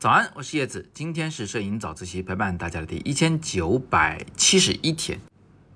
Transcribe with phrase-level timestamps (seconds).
[0.00, 5.18] 早安，我是叶子，今天是摄影早自习陪伴大家的第一千九百七十一天。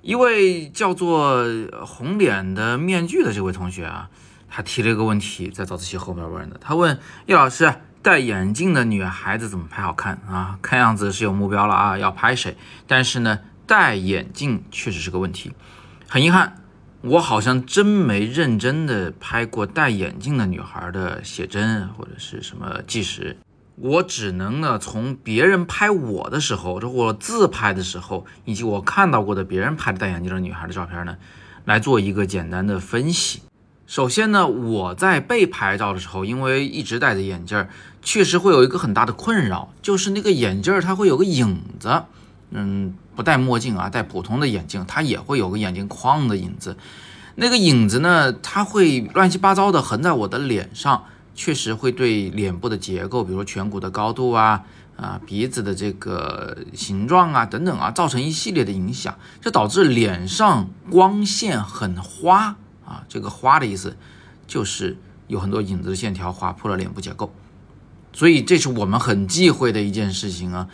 [0.01, 1.45] 一位叫做
[1.85, 4.09] 红脸的面具的这位同学啊，
[4.49, 6.57] 他提了一个问题，在早自习后面问的。
[6.61, 10.59] 他问叶老师，戴眼镜的女孩子怎么拍好看啊？
[10.63, 12.57] 看样子是有目标了啊，要拍谁？
[12.87, 15.53] 但是呢，戴眼镜确实是个问题。
[16.09, 16.62] 很遗憾，
[17.03, 23.37] 我好像真没认真的拍过戴眼镜的女孩的写真或者是什么纪实。
[23.75, 31.17] 我只能呢，从别人拍我的时候，或者我自拍的时候，以及我看到过的别人拍的戴眼镜的女孩的照片呢，
[31.65, 33.41] 来做一个简单的分析。
[33.89, 37.67] 首先呢，我在被拍照的时候，因为一直戴着眼镜，
[38.01, 42.05] 确实会有一个很大的困扰，就是那个眼镜它会有个影子。
[42.53, 46.77] 嗯，不戴墨镜啊，戴普通的眼镜，它也会有个眼镜框的影子。
[47.35, 51.05] 那个影子呢，它会乱七八糟的横在我的脸上。
[51.35, 54.65] 确实会对脸部的结构，比如颧骨的高度啊，
[54.99, 63.05] 啊鼻子的这个形状啊等等啊，造成一系列的影响，这导致脸上光线很花啊。
[63.09, 63.97] 这个花的意思
[64.47, 67.33] 就是有很多影子的线条划破了脸部结构，
[68.13, 70.69] 所以这是我们很忌讳的一件事情啊。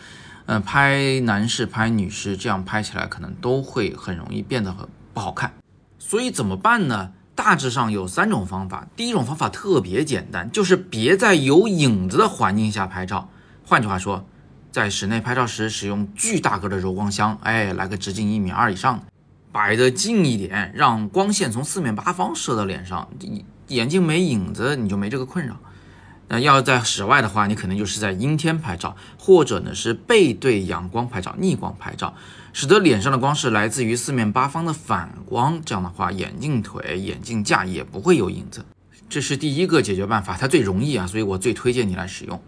[0.51, 5.53] 嗯，拍男士、拍女士这样拍起来可能都会很容易变得很不好看，
[5.99, 7.11] 所以怎么办呢？
[7.35, 8.87] 大致上有三种方法。
[8.95, 13.29] 第一种方法特别简单，就是别在有影子的环境下拍照。
[13.63, 14.25] 换句话说，
[14.71, 19.03] 在室内拍照时使用巨大个的柔光箱，哎，来个直径一米二以上，
[19.51, 23.07] 摆得近一点，让光线从四面八方射到脸上，
[23.67, 25.55] 眼睛没影子你就没这个困扰。
[26.29, 32.13] 那要在室外的话，你可能就是在阴天拍照，或者呢是背对阳光拍照，逆光拍照。
[32.53, 38.63] 使得脸上的光是来自于四面八方的反光，这样的话，眼镜腿、眼镜架也不会有影子。
[39.09, 42.41] 这是第一个解决办法，它最容易啊，所以我最推荐你来使用。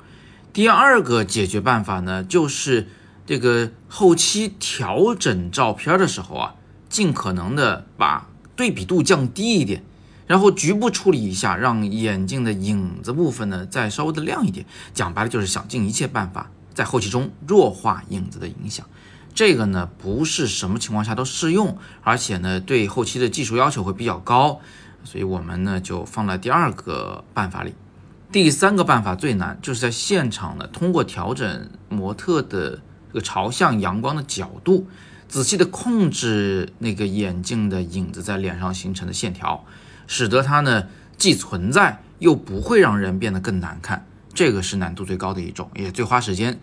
[0.53, 2.87] 第二个解决办法呢，就是
[3.25, 6.55] 这个后期调整照片的时候啊，
[6.89, 9.83] 尽可能的把对比度降低一点，
[10.31, 14.65] 然后局部处理一下，让眼镜的影子部分呢再稍微的亮一点。
[14.93, 18.85] 讲白了就是想尽一切办法，在后期中弱化影子的影响。
[19.33, 24.61] 这个呢不是什么情况下都适用，而且呢对后期的技术要求会比较高，
[25.03, 27.73] 所以我们呢就放在第二个办法里。
[28.31, 34.87] 第三个办法最难，就是在现场呢通过调整模特的这个朝向阳光的角度，
[35.27, 39.65] 仔细的控制那个眼镜的影子在脸上形成的线条，
[40.07, 44.05] 使得它呢既存在又不会让人变得更难看。
[44.33, 46.59] 这个是难度最高的一种，也最花时间。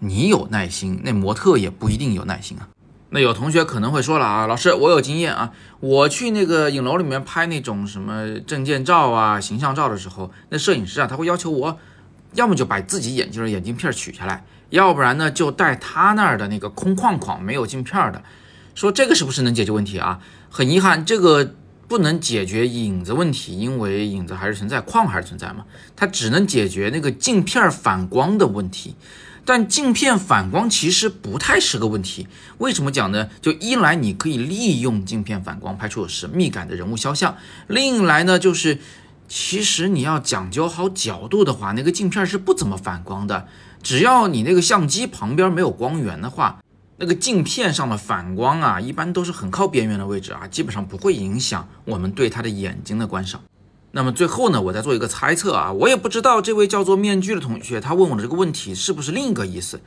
[0.00, 2.68] 你有耐心，那模特也不一定有耐心啊。
[3.10, 11.78] 那有同学可能会说了啊，老师，我有经验啊，我去那个影楼里面拍那种什么证件照啊、形象照的时候，那摄影师啊，他会要求我，
[12.34, 18.20] 要么就把自己眼镜的眼镜片取下来，要不然呢就戴他那儿的那个空框框没有镜片的。
[18.74, 20.18] 说这个是不是能解决问题啊？
[20.50, 21.54] 很遗憾，这个
[21.86, 25.64] 不能解决影子问题，因为影子还是存在，框还是存在嘛，
[25.94, 28.94] 它只能解决那个镜片反光的问题。
[29.46, 33.28] 但镜片反光其实不太是个问题，为什么讲呢？
[33.42, 37.36] 就一来你可以利用镜片反光拍出有神秘感的人物肖像，
[37.66, 38.78] 另一来呢就是，
[39.28, 43.46] 其实你要讲究好角度的话，那个镜片是不怎么反光的。
[43.82, 46.63] 只要你那个相机旁边没有光源的话，
[47.04, 53.42] 那个镜片上的反光啊，一般都是很靠边缘的位置啊，基本上不会影响我们对他的眼睛的观赏。
[53.90, 59.82] 那么最后呢，我再做一个猜测啊，我也不知道这位叫做面具的同学他问我的这个问题是不是另一个意思，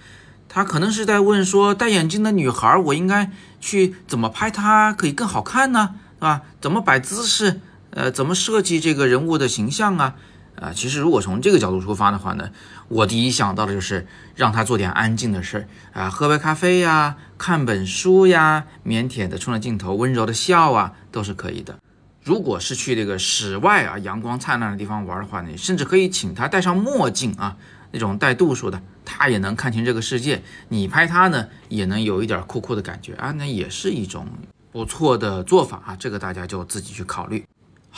[0.48, 6.44] 他可能是在问说戴眼镜的女孩，我应该去怎么拍她可以更好看呢，是吧？
[6.62, 7.62] 怎么摆姿势？
[7.90, 10.14] 呃，怎么设计这个人物的形象啊？
[10.62, 12.50] 啊，其实如果从这个角度出发的话呢，
[12.88, 21.78] 我第一想到的就是让他做点安静的事儿啊，喝杯咖啡呀，看本书呀，腼腆的冲着镜头温柔的笑啊，都是可以的。
[22.24, 27.56] 如果是去这个室外啊，阳光灿烂的地方玩的话，你甚至可以请他戴上墨镜啊，
[27.92, 30.42] 那种带度数的，他也能看清这个世界。
[30.70, 34.28] 你拍他呢，也能有一点酷酷的感觉啊，那也是一种
[34.72, 35.96] 不错的做法啊。
[35.98, 37.46] 这个大家就自己去考虑。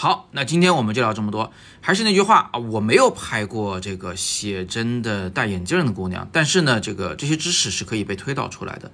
[0.02, 1.52] 好，那今天我们就聊这么多。
[1.82, 8.94] 还是那句话啊，我没有拍过这个写真的戴眼镜的姑娘，但是呢，这个这些知识是可以被推导出来的。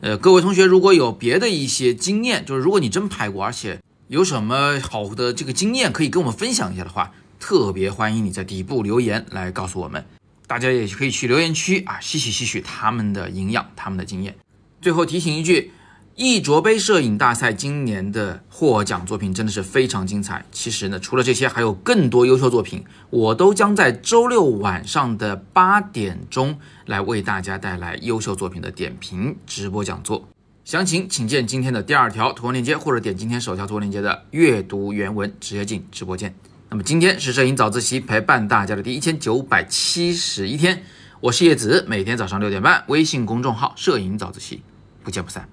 [0.00, 3.78] 呃，各位同学如果有别的一些经验，就是如果你真拍过，而且。
[4.08, 10.06] 有什么好的这个经验可以跟我们分享一下的话，特别欢迎你在底部留言来告诉我们。
[10.46, 14.34] 大家也可以去留言区啊，吸取吸取他们的营养，他们的经验。
[14.80, 15.72] 最后提醒一句，
[16.16, 20.42] 艺卓杯摄影大赛今年的获奖作品真的是非常精彩。
[20.50, 30.26] 其实呢，除了这些，还有更多优秀作品，我都将在周六晚上的八点钟来为大家带来优秀作品的点评直播讲座。
[30.64, 36.34] 详情请见今天的第二条图文链接，或者点今天首条图文链接的阅读原文，直接进直播间。
[36.70, 40.82] 那么今天是摄影早自习陪伴大家的第一千九百七十一天，
[41.20, 44.62] 我是叶子，每天早上六点半，微信公众号“摄影早自习”，
[45.04, 45.46] 不见不散。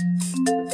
[0.00, 0.67] Música